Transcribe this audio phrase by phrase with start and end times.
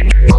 [0.00, 0.29] Thank you.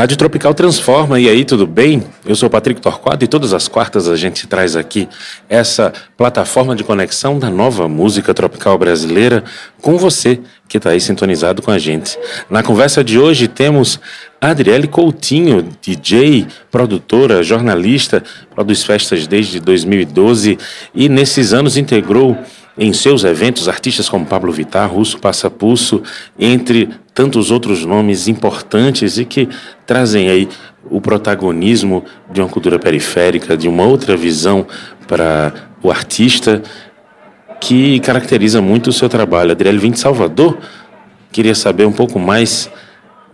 [0.00, 2.02] Rádio Tropical Transforma, e aí, tudo bem?
[2.24, 5.06] Eu sou Patrick Torquato e todas as quartas a gente traz aqui
[5.46, 9.44] essa plataforma de conexão da nova música tropical brasileira
[9.82, 12.18] com você que está aí sintonizado com a gente.
[12.48, 14.00] Na conversa de hoje temos
[14.40, 20.56] Adriele Coutinho, DJ, produtora, jornalista, produz festas desde 2012
[20.94, 22.38] e nesses anos integrou
[22.78, 26.02] em seus eventos artistas como Pablo Vittar, Russo Passapulso,
[26.38, 26.88] entre
[27.20, 29.46] tantos outros nomes importantes e que
[29.84, 30.48] trazem aí
[30.90, 32.02] o protagonismo
[32.32, 34.66] de uma cultura periférica, de uma outra visão
[35.06, 35.52] para
[35.82, 36.62] o artista
[37.60, 39.50] que caracteriza muito o seu trabalho.
[39.50, 40.56] Adriele vem de Salvador.
[41.30, 42.70] Queria saber um pouco mais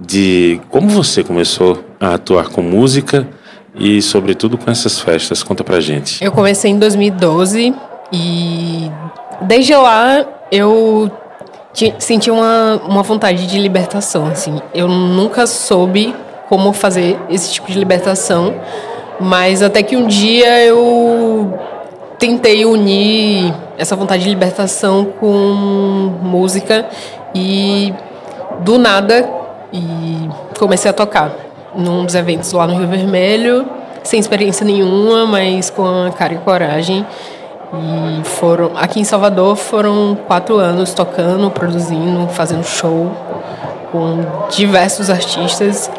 [0.00, 3.28] de como você começou a atuar com música
[3.72, 5.44] e, sobretudo, com essas festas.
[5.44, 6.24] Conta pra gente.
[6.24, 7.72] Eu comecei em 2012
[8.12, 8.90] e
[9.42, 11.08] desde lá eu
[11.98, 14.60] senti uma, uma vontade de libertação, assim.
[14.72, 16.14] Eu nunca soube
[16.48, 18.54] como fazer esse tipo de libertação,
[19.20, 21.52] mas até que um dia eu
[22.18, 25.28] tentei unir essa vontade de libertação com
[26.22, 26.86] música
[27.34, 27.92] e
[28.60, 29.28] do nada
[29.72, 31.34] e comecei a tocar
[31.74, 33.68] num dos eventos lá no Rio Vermelho,
[34.02, 37.04] sem experiência nenhuma, mas com a cara e coragem.
[37.74, 43.10] E foram aqui em Salvador foram quatro anos tocando, produzindo, fazendo show
[43.90, 45.90] com diversos artistas.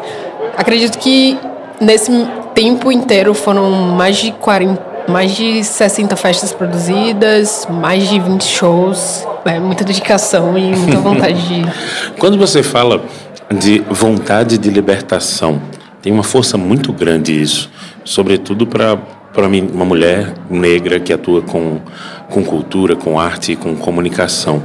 [0.56, 1.38] Acredito que
[1.80, 2.10] nesse
[2.54, 9.26] tempo inteiro foram mais de 40, mais de 60 festas produzidas, mais de 20 shows,
[9.44, 11.72] é, muita dedicação e muita vontade de.
[12.18, 13.02] Quando você fala
[13.50, 15.60] de vontade de libertação,
[16.02, 17.70] tem uma força muito grande isso,
[18.04, 18.98] sobretudo para
[19.32, 21.80] para mim, uma mulher negra que atua com,
[22.28, 24.62] com cultura, com arte, com comunicação.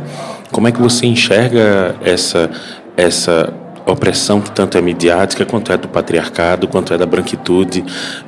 [0.52, 2.50] Como é que você enxerga essa,
[2.96, 3.54] essa
[3.86, 7.84] opressão que tanto é midiática, quanto é do patriarcado, quanto é da branquitude,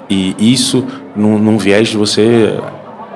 [0.09, 0.85] e isso
[1.15, 2.57] num, num viés de você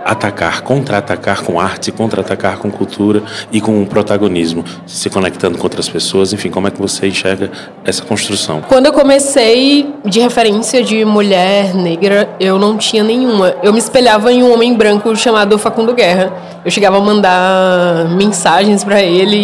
[0.10, 3.22] atacar, contra-atacar com arte, contra-atacar com cultura
[3.52, 7.52] e com protagonismo, se conectando com outras pessoas, enfim, como é que você enxerga
[7.86, 8.62] essa construção?
[8.68, 13.54] Quando eu comecei de referência de mulher negra, eu não tinha nenhuma.
[13.62, 16.34] Eu me espelhava em um homem branco chamado Facundo Guerra.
[16.66, 19.38] Eu chegava a mandar mensagens para ele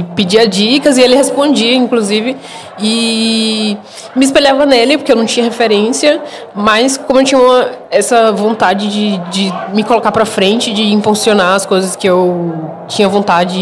[0.00, 2.36] e pedia dicas e ele respondia, inclusive,
[2.78, 3.76] e
[4.16, 6.20] me espelhava nele porque eu não tinha referência,
[6.54, 11.54] mas como eu tinha uma, essa vontade de, de me colocar para frente, de impulsionar
[11.54, 13.58] as coisas que eu tinha vontade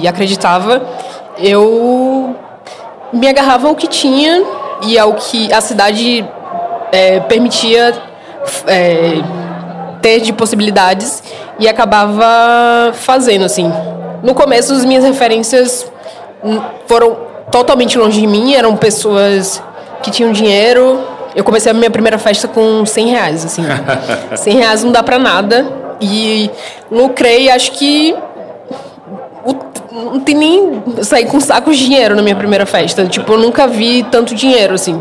[0.00, 0.82] e acreditava,
[1.38, 2.36] eu
[3.12, 4.44] me agarrava ao que tinha
[4.82, 6.24] e ao que a cidade
[6.90, 7.94] é, permitia
[8.66, 9.22] é,
[10.02, 11.22] ter de possibilidades
[11.58, 13.72] e acabava fazendo assim.
[14.22, 15.90] No começo, as minhas referências
[16.86, 19.62] foram totalmente longe de mim, eram pessoas
[20.02, 20.98] que tinham dinheiro.
[21.36, 23.62] Eu comecei a minha primeira festa com 100 reais, assim.
[24.34, 25.64] 100 reais não dá pra nada.
[26.00, 26.50] E
[26.90, 28.16] lucrei, acho que.
[29.92, 30.82] Não tem nem.
[31.02, 33.06] sair com sacos de dinheiro na minha primeira festa.
[33.06, 35.00] Tipo, eu nunca vi tanto dinheiro, assim.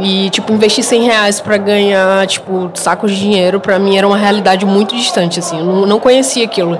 [0.00, 4.16] E, tipo, investir 100 reais pra ganhar, tipo, sacos de dinheiro, pra mim era uma
[4.16, 5.58] realidade muito distante, assim.
[5.58, 6.78] Eu não conhecia aquilo.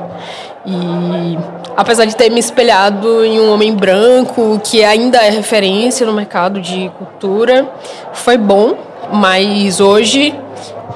[0.66, 1.38] E
[1.76, 6.60] apesar de ter me espelhado em um homem branco, que ainda é referência no mercado
[6.60, 7.68] de cultura,
[8.12, 8.76] foi bom,
[9.12, 10.34] mas hoje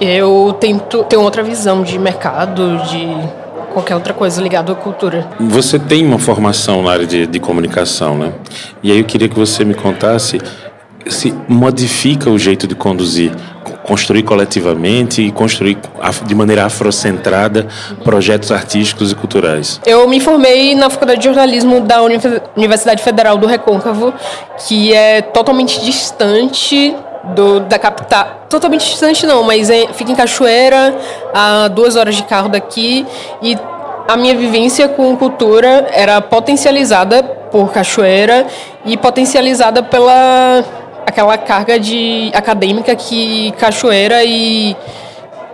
[0.00, 3.08] eu tento ter outra visão de mercado, de
[3.72, 5.28] qualquer outra coisa ligada à cultura.
[5.38, 8.32] Você tem uma formação na área de, de comunicação, né?
[8.82, 10.40] E aí eu queria que você me contasse
[11.06, 13.32] se modifica o jeito de conduzir,
[13.88, 15.78] construir coletivamente e construir
[16.26, 17.66] de maneira afrocentrada
[18.04, 19.80] projetos artísticos e culturais?
[19.86, 22.02] Eu me formei na Faculdade de Jornalismo da
[22.54, 24.12] Universidade Federal do Recôncavo,
[24.66, 26.94] que é totalmente distante
[27.34, 28.46] do, da capital.
[28.50, 30.94] Totalmente distante não, mas é, fica em Cachoeira,
[31.34, 33.06] a duas horas de carro daqui.
[33.40, 33.56] E
[34.06, 38.46] a minha vivência com cultura era potencializada por Cachoeira
[38.84, 40.62] e potencializada pela
[41.08, 44.76] aquela carga de acadêmica que Cachoeira e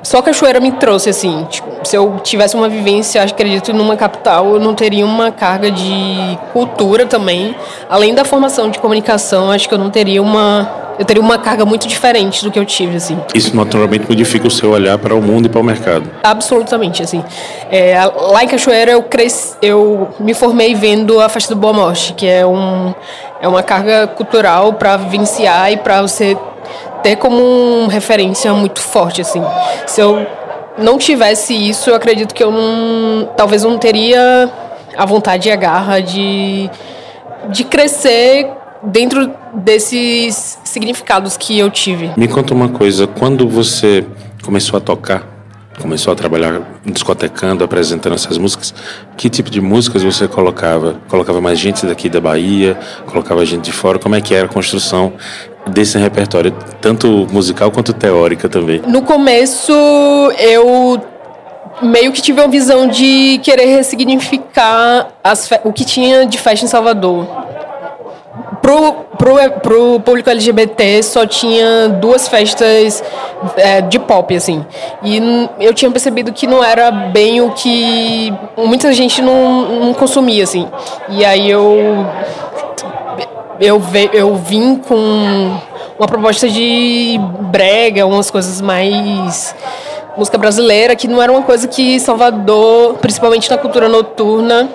[0.03, 1.47] só Cachoeira me trouxe assim.
[1.49, 6.39] Tipo, se eu tivesse uma vivência, acredito, numa capital, eu não teria uma carga de
[6.53, 7.55] cultura também.
[7.89, 11.64] Além da formação de comunicação, acho que eu não teria uma eu teria uma carga
[11.64, 13.19] muito diferente do que eu tive, assim.
[13.35, 16.11] Isso naturalmente modifica o seu olhar para o mundo e para o mercado.
[16.23, 17.23] Absolutamente, assim.
[17.70, 22.12] É, lá em Cachoeira eu cresci, eu me formei vendo a festa do Boa Morte,
[22.12, 22.94] que é um
[23.41, 26.37] é uma carga cultural para vivenciar e para você
[27.02, 29.43] ter como referência muito forte, assim.
[29.87, 30.26] Se eu
[30.79, 34.50] não tivesse isso, eu acredito que eu não, talvez não teria
[34.97, 36.70] a vontade e a garra de,
[37.50, 38.50] de crescer
[38.87, 42.11] dentro desses significados que eu tive.
[42.17, 44.05] Me conta uma coisa, quando você
[44.43, 45.35] começou a tocar,
[45.81, 48.75] começou a trabalhar discotecando, apresentando essas músicas,
[49.17, 50.97] que tipo de músicas você colocava?
[51.09, 53.99] Colocava mais gente daqui da Bahia, colocava gente de fora?
[53.99, 55.13] Como é que era a construção
[55.67, 58.83] desse repertório, tanto musical quanto teórica também?
[58.87, 59.73] No começo,
[60.39, 61.03] eu
[61.83, 65.09] meio que tive uma visão de querer ressignificar
[65.65, 67.27] o que tinha de festa em Salvador.
[68.61, 73.03] Pro, pro, pro público LGBT só tinha duas festas
[73.56, 74.65] é, de pop, assim.
[75.03, 80.45] E eu tinha percebido que não era bem o que muita gente não, não consumia,
[80.45, 80.69] assim.
[81.09, 82.06] E aí eu
[83.61, 85.57] eu, ve, eu vim com
[85.99, 87.19] uma proposta de
[87.50, 89.55] brega, umas coisas mais
[90.17, 94.69] música brasileira, que não era uma coisa que Salvador, principalmente na cultura noturna,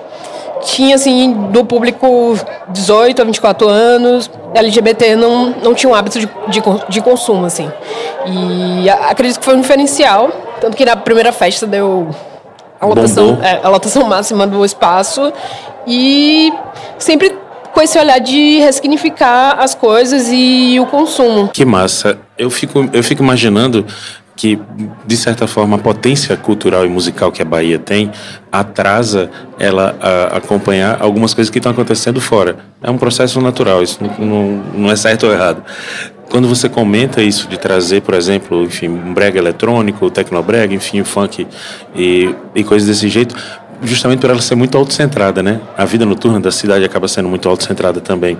[0.62, 6.26] tinha assim do público 18 a 24 anos, LGBT não, não tinha um hábito de,
[6.48, 7.70] de, de consumo assim.
[8.26, 10.30] E acredito que foi um diferencial,
[10.60, 12.08] tanto que na primeira festa deu
[12.80, 15.32] a lotação, é, a lotação máxima do espaço
[15.86, 16.52] e
[16.98, 17.36] sempre
[17.72, 21.48] com esse olhar de ressignificar as coisas e o consumo.
[21.48, 22.18] Que massa.
[22.36, 23.86] Eu fico, eu fico imaginando
[24.40, 24.58] que,
[25.06, 28.10] de certa forma, a potência cultural e musical que a Bahia tem
[28.50, 32.56] atrasa ela a acompanhar algumas coisas que estão acontecendo fora.
[32.82, 35.62] É um processo natural, isso não, não, não é certo ou errado.
[36.30, 41.46] Quando você comenta isso de trazer, por exemplo, enfim, um brega eletrônico, tecnobrega, enfim, funk
[41.94, 43.36] e, e coisas desse jeito,
[43.82, 45.60] justamente por ela ser muito autocentrada, né?
[45.76, 48.38] A vida noturna da cidade acaba sendo muito autocentrada também.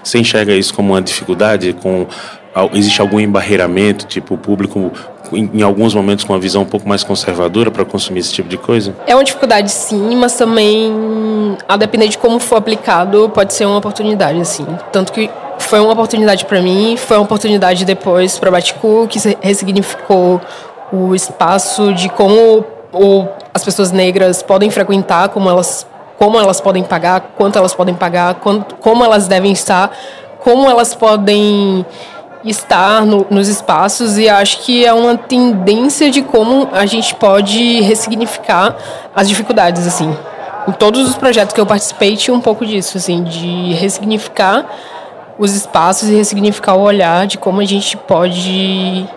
[0.00, 1.72] Você enxerga isso como uma dificuldade?
[1.72, 2.06] Com
[2.72, 4.92] existe algum embarreiramento, tipo o público
[5.32, 8.56] em, alguns momentos com uma visão um pouco mais conservadora para consumir esse tipo de
[8.56, 8.94] coisa?
[9.06, 13.78] É uma dificuldade, sim, mas também a depender de como for aplicado pode ser uma
[13.78, 14.66] oportunidade, assim.
[14.92, 20.40] Tanto que foi uma oportunidade para mim, foi uma oportunidade depois para Baticu, que ressignificou
[20.92, 25.86] o espaço de como o, as pessoas negras podem frequentar, como elas,
[26.18, 28.40] como elas podem pagar, quanto elas podem pagar,
[28.80, 29.96] como elas devem estar,
[30.42, 31.84] como elas podem
[32.44, 37.80] estar no, nos espaços e acho que é uma tendência de como a gente pode
[37.82, 38.76] ressignificar
[39.14, 40.16] as dificuldades assim.
[40.68, 44.66] Em todos os projetos que eu participei tinha um pouco disso, assim, de ressignificar
[45.38, 49.08] os espaços e ressignificar o olhar de como a gente pode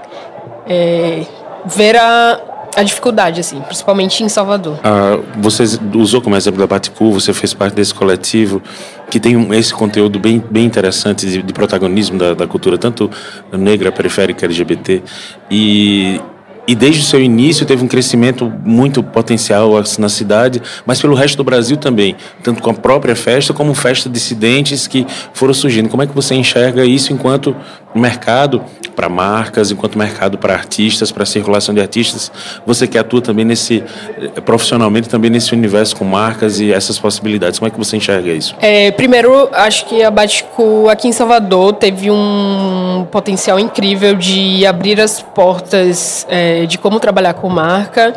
[0.67, 1.25] é,
[1.65, 2.39] ver a,
[2.75, 4.79] a dificuldade, assim, principalmente em Salvador.
[4.83, 5.63] Ah, você
[5.95, 8.61] usou como exemplo da Baticu, você fez parte desse coletivo
[9.09, 13.09] que tem esse conteúdo bem, bem interessante de, de protagonismo da, da, cultura, tanto
[13.51, 15.03] negra, periférica, LGBT.
[15.51, 16.19] E,
[16.67, 21.13] e desde o seu início teve um crescimento muito potencial assim, na cidade, mas pelo
[21.13, 25.89] resto do Brasil também, tanto com a própria festa como festa dissidentes que foram surgindo.
[25.89, 27.55] Como é que você enxerga isso enquanto
[27.93, 28.63] mercado
[28.95, 32.31] para marcas, enquanto mercado para artistas, para circulação de artistas?
[32.65, 33.83] Você que atua também nesse
[34.17, 38.31] eh, profissionalmente também nesse universo com marcas e essas possibilidades, como é que você enxerga
[38.31, 38.55] isso?
[38.61, 44.99] É, primeiro, acho que a Batico aqui em Salvador teve um potencial incrível de abrir
[45.01, 46.25] as portas.
[46.53, 48.13] É, de como trabalhar com marca,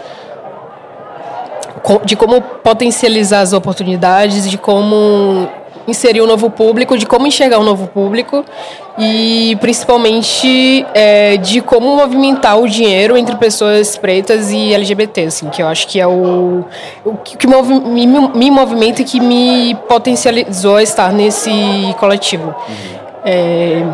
[2.05, 5.49] de como potencializar as oportunidades, de como
[5.87, 8.45] inserir um novo público, de como enxergar um novo público
[8.99, 15.63] e principalmente é, de como movimentar o dinheiro entre pessoas pretas e LGBT, assim, que
[15.63, 16.65] eu acho que é o,
[17.05, 21.51] o que me, me movimenta e que me potencializou a estar nesse
[21.99, 22.49] coletivo.
[22.69, 23.07] Uhum.
[23.25, 23.85] É,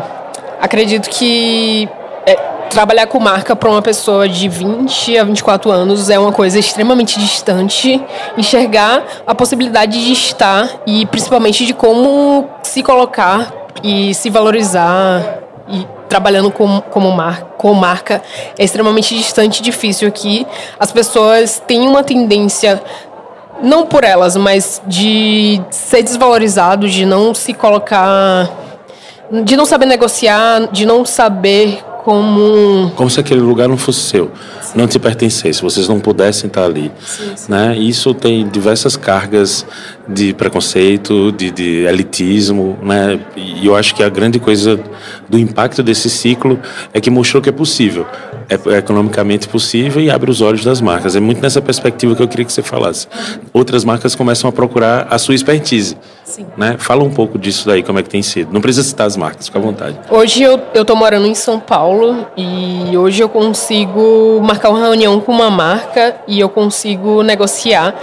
[0.61, 1.87] acredito que
[2.25, 2.37] é,
[2.73, 7.19] trabalhar com marca para uma pessoa de 20 a 24 anos é uma coisa extremamente
[7.19, 8.01] distante.
[8.35, 13.53] Enxergar a possibilidade de estar e principalmente de como se colocar
[13.83, 15.39] e se valorizar
[15.69, 18.23] e trabalhando com, como mar, com marca
[18.57, 20.47] é extremamente distante e difícil aqui.
[20.79, 22.81] As pessoas têm uma tendência
[23.61, 28.49] não por elas, mas de ser desvalorizado, de não se colocar,
[29.43, 34.31] de não saber negociar, de não saber como como se aquele lugar não fosse seu,
[34.61, 34.77] sim.
[34.77, 37.75] não te pertencesse, vocês não pudessem estar ali, sim, né?
[37.77, 39.65] Isso tem diversas cargas
[40.07, 43.19] de preconceito, de, de, elitismo, né?
[43.35, 44.79] E eu acho que a grande coisa
[45.29, 46.59] do impacto desse ciclo
[46.93, 48.05] é que mostrou que é possível,
[48.49, 51.15] é, economicamente possível e abre os olhos das marcas.
[51.15, 53.07] É muito nessa perspectiva que eu queria que você falasse.
[53.51, 56.45] Outras marcas começam a procurar a sua expertise, Sim.
[56.57, 56.75] né?
[56.77, 58.51] Fala um pouco disso daí, como é que tem sido.
[58.51, 59.99] Não precisa citar as marcas, fica à vontade.
[60.09, 65.19] Hoje eu eu tô morando em São Paulo e hoje eu consigo marcar uma reunião
[65.19, 67.95] com uma marca e eu consigo negociar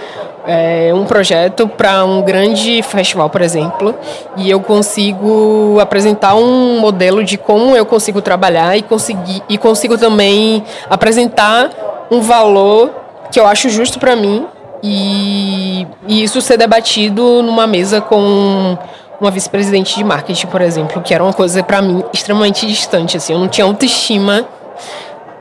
[0.50, 3.94] é, um projeto para um grande festival, por exemplo,
[4.36, 9.96] e eu consigo apresentar um modelo de como eu consigo trabalhar e conseguir e consigo
[9.96, 11.70] também apresentar
[12.10, 12.90] um valor
[13.30, 14.44] que eu acho justo para mim
[14.82, 18.76] e, e isso ser debatido numa mesa com
[19.20, 23.34] uma vice-presidente de marketing, por exemplo, que era uma coisa para mim extremamente distante, assim,
[23.34, 24.44] eu não tinha autoestima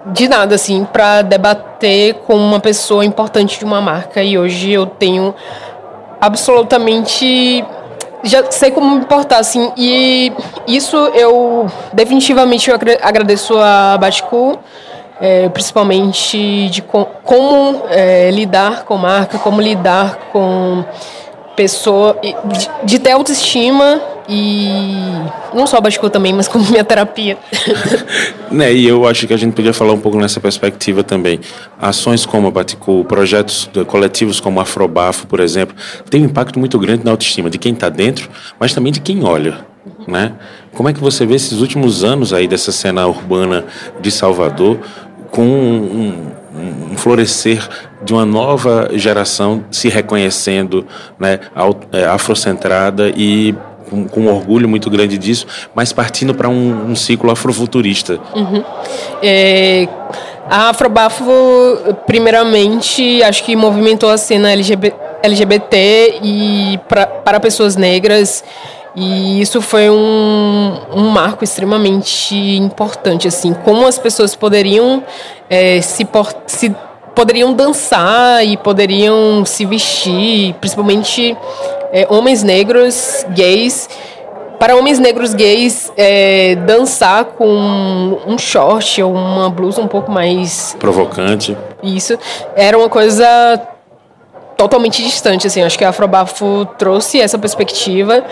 [0.07, 4.23] de nada, assim, para debater com uma pessoa importante de uma marca.
[4.23, 5.33] E hoje eu tenho
[6.19, 7.63] absolutamente.
[8.23, 9.71] Já sei como me importar, assim.
[9.77, 10.31] E
[10.67, 14.57] isso eu definitivamente eu agradeço a Baticu.
[15.21, 20.85] É, principalmente de com, como é, lidar com marca, como lidar com
[21.57, 24.69] pessoa, de, de ter autoestima e
[25.55, 27.35] não só a também, mas como minha terapia.
[28.51, 31.39] né, e eu acho que a gente podia falar um pouco nessa perspectiva também.
[31.81, 35.75] Ações como a Baticu, projetos coletivos como Afrobafo, por exemplo,
[36.11, 39.23] tem um impacto muito grande na autoestima de quem está dentro, mas também de quem
[39.23, 39.65] olha.
[40.07, 40.33] Né?
[40.73, 43.65] Como é que você vê esses últimos anos aí dessa cena urbana
[43.99, 44.77] de Salvador
[45.31, 46.31] com um,
[46.91, 47.67] um florescer
[48.03, 50.85] de uma nova geração se reconhecendo
[51.19, 51.39] né,
[51.91, 53.55] é, afrocentrada e
[53.89, 58.19] com, com, um orgulho muito grande disso, mas partindo para um, um, ciclo afrofuturista.
[58.35, 58.63] Uhum.
[59.21, 59.87] É,
[60.49, 61.25] a Afrobafo,
[62.05, 68.43] primeiramente, acho que movimentou a cena LGBT, LGBT e pra, para pessoas negras
[68.95, 75.03] e isso foi um, um marco extremamente importante, assim, como as pessoas poderiam
[75.49, 76.07] é, se,
[76.47, 76.75] se
[77.15, 81.37] poderiam dançar e poderiam se vestir, principalmente
[81.91, 83.89] é, homens negros, gays.
[84.59, 90.75] Para homens negros gays, é, dançar com um short ou uma blusa um pouco mais.
[90.77, 91.57] Provocante.
[91.81, 92.19] Isso.
[92.55, 93.25] Era uma coisa
[94.59, 95.61] totalmente distante, assim.
[95.61, 98.25] Acho que a Afrobafo trouxe essa perspectiva.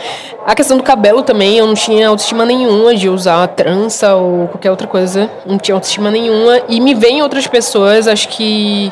[0.46, 4.70] A questão do cabelo também, eu não tinha autoestima nenhuma de usar trança ou qualquer
[4.70, 5.32] outra coisa.
[5.46, 6.60] Não tinha autoestima nenhuma.
[6.68, 8.92] E me vem outras pessoas, acho que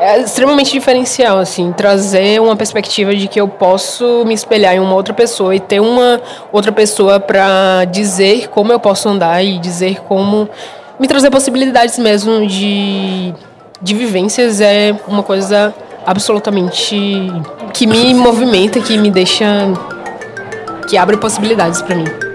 [0.00, 4.96] é extremamente diferencial, assim, trazer uma perspectiva de que eu posso me espelhar em uma
[4.96, 10.02] outra pessoa e ter uma outra pessoa para dizer como eu posso andar e dizer
[10.08, 10.48] como
[10.98, 13.32] me trazer possibilidades mesmo de,
[13.80, 15.72] de vivências é uma coisa
[16.06, 17.30] absolutamente
[17.72, 19.66] que me movimenta, que me deixa
[20.88, 22.33] que abre possibilidades para mim.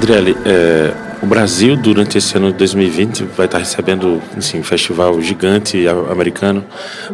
[0.00, 5.20] Adriele, é, o Brasil, durante esse ano de 2020, vai estar recebendo assim, um festival
[5.20, 6.64] gigante americano.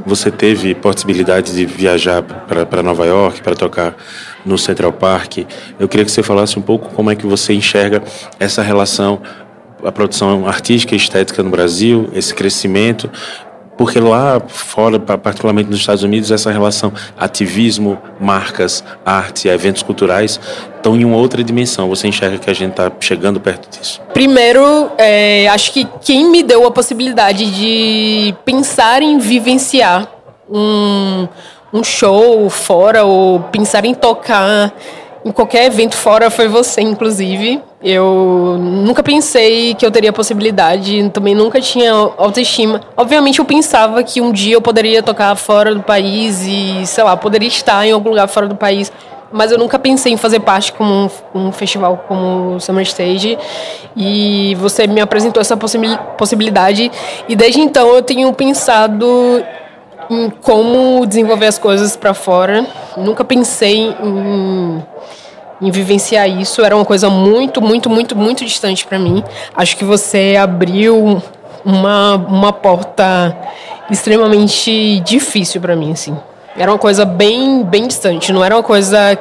[0.07, 3.97] Você teve possibilidade de viajar para Nova York, para tocar
[4.45, 5.39] no Central Park.
[5.81, 8.05] Eu queria que você falasse um pouco como é que você enxerga
[8.39, 9.21] essa relação
[9.85, 13.11] a produção artística e estética no Brasil, esse crescimento
[13.77, 20.41] porque lá fora, particularmente nos Estados Unidos, essa relação ativismo, marcas, arte, eventos culturais
[20.87, 21.89] estão em uma outra dimensão.
[21.89, 24.01] Você enxerga que a gente está chegando perto disso?
[24.13, 30.07] Primeiro, é, acho que quem me deu a possibilidade de pensar em vivenciar
[30.49, 31.27] um,
[31.73, 34.73] um show fora ou pensar em tocar
[35.25, 37.61] em qualquer evento fora foi você, inclusive.
[37.83, 42.81] Eu nunca pensei que eu teria possibilidade, também nunca tinha autoestima.
[42.97, 47.17] Obviamente eu pensava que um dia eu poderia tocar fora do país e, sei lá,
[47.17, 48.93] poderia estar em algum lugar fora do país,
[49.33, 53.39] mas eu nunca pensei em fazer parte como um, um festival como o Summer Stage.
[53.97, 56.91] E você me apresentou essa possibilidade
[57.29, 59.45] e desde então eu tenho pensado
[60.09, 62.67] em como desenvolver as coisas para fora.
[62.97, 64.83] Nunca pensei em
[65.61, 66.63] em vivenciar isso.
[66.63, 69.23] Era uma coisa muito, muito, muito, muito distante para mim.
[69.55, 71.23] Acho que você abriu
[71.65, 73.37] uma, uma porta
[73.91, 76.17] extremamente difícil para mim, assim.
[76.57, 79.19] Era uma coisa bem, bem distante, não era uma coisa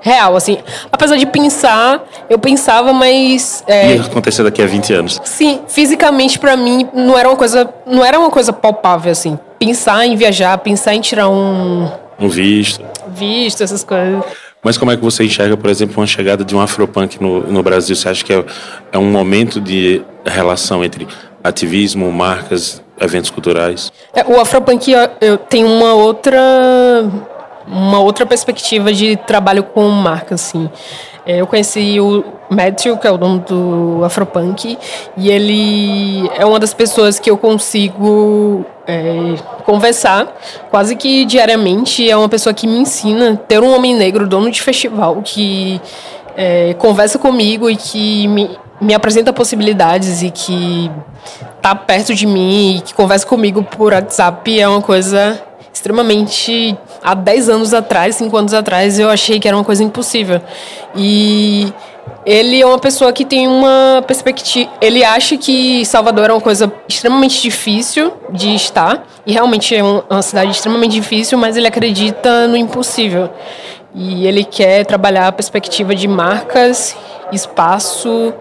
[0.00, 0.58] real, assim.
[0.90, 3.64] Apesar de pensar, eu pensava, mas...
[3.66, 5.20] É, Ia acontecer daqui a 20 anos.
[5.24, 9.38] Sim, fisicamente para mim não era uma coisa, não era uma coisa palpável, assim.
[9.58, 11.90] Pensar em viajar, pensar em tirar um...
[12.18, 12.84] Um visto.
[13.08, 14.22] Visto, essas coisas.
[14.62, 17.62] Mas como é que você enxerga, por exemplo, uma chegada de um afropunk no, no
[17.62, 17.94] Brasil?
[17.94, 18.44] Você acha que é,
[18.92, 21.06] é um momento de relação entre
[21.42, 23.92] ativismo, marcas, eventos culturais?
[24.12, 26.40] É, o afropunk eu, tenho uma outra
[27.66, 30.68] uma outra perspectiva de trabalho com marca, assim.
[31.26, 34.78] É, eu conheci o Matthew, que é o dono do Afropunk,
[35.16, 39.34] e ele é uma das pessoas que eu consigo é,
[39.64, 40.28] conversar
[40.70, 42.08] quase que diariamente.
[42.08, 45.80] É uma pessoa que me ensina ter um homem negro, dono de festival, que
[46.36, 50.90] é, conversa comigo e que me, me apresenta possibilidades e que
[51.62, 55.40] tá perto de mim e que conversa comigo por WhatsApp é uma coisa
[55.72, 56.76] extremamente.
[57.02, 60.40] Há 10 anos atrás, 5 anos atrás, eu achei que era uma coisa impossível.
[60.94, 61.72] E
[62.24, 64.70] ele é uma pessoa que tem uma perspectiva.
[64.80, 70.22] Ele acha que Salvador é uma coisa extremamente difícil de estar, e realmente é uma
[70.22, 73.30] cidade extremamente difícil, mas ele acredita no impossível.
[73.94, 76.96] E ele quer trabalhar a perspectiva de marcas,
[77.30, 78.34] espaço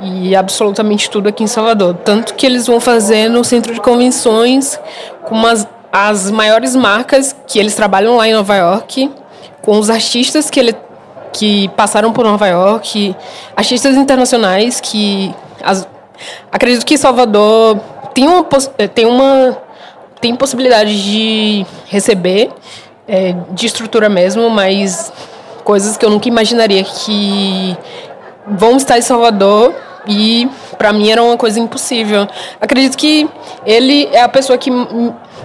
[0.00, 1.94] e absolutamente tudo aqui em Salvador.
[2.04, 4.78] Tanto que eles vão fazer no centro de convenções
[5.24, 9.10] com umas as maiores marcas que eles trabalham lá em Nova York,
[9.62, 10.74] com os artistas que ele
[11.32, 13.14] que passaram por Nova York,
[13.54, 15.86] artistas internacionais que as,
[16.50, 17.78] acredito que Salvador
[18.14, 18.44] tem uma
[18.94, 19.56] tem uma
[20.20, 22.50] tem possibilidade de receber
[23.08, 25.12] é, de estrutura mesmo, mas
[25.64, 27.76] coisas que eu nunca imaginaria que
[28.46, 29.74] vão estar em Salvador
[30.06, 32.28] e para mim era uma coisa impossível.
[32.60, 33.28] Acredito que
[33.66, 34.70] ele é a pessoa que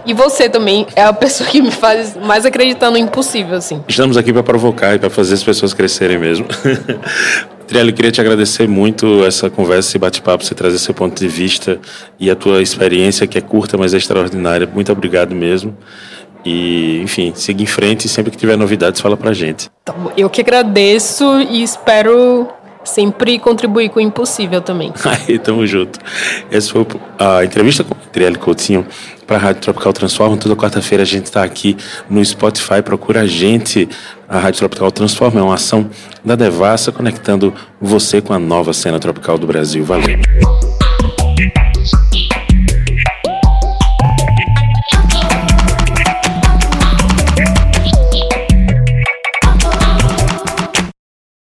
[0.06, 3.82] e você também é a pessoa que me faz mais acreditar no impossível, assim.
[3.88, 6.45] Estamos aqui para provocar e para fazer as pessoas crescerem mesmo.
[7.65, 11.28] Trielli, eu queria te agradecer muito essa conversa, esse bate-papo, você trazer seu ponto de
[11.30, 11.80] vista
[12.19, 14.67] e a tua experiência, que é curta, mas é extraordinária.
[14.71, 15.76] Muito obrigado mesmo.
[16.45, 19.69] E, enfim, siga em frente e sempre que tiver novidades, fala pra gente.
[19.86, 22.47] Tá eu que agradeço e espero
[22.84, 24.93] sempre contribuir com o impossível também.
[25.06, 25.99] Aí, tamo junto.
[26.51, 26.86] Essa foi
[27.17, 28.86] a entrevista com o Trielle Coutinho
[29.25, 30.38] para a Rádio Tropical Transforma.
[30.38, 31.77] Toda quarta-feira a gente está aqui
[32.10, 32.82] no Spotify.
[32.84, 33.88] Procura a gente.
[34.27, 35.89] A Rádio Tropical Transforma é uma ação
[36.23, 39.84] da Devassa conectando você com a nova cena tropical do Brasil.
[39.86, 40.83] Valeu!